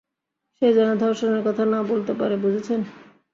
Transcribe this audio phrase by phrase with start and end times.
[0.55, 2.79] সে যেন ধর্ষণের কথা না বলতে পারে, বুঝেছেন?